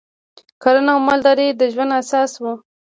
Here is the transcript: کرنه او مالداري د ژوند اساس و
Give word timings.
کرنه 0.61 0.91
او 0.95 0.99
مالداري 1.07 1.47
د 1.59 1.61
ژوند 1.73 1.91
اساس 2.01 2.31
و 2.41 2.43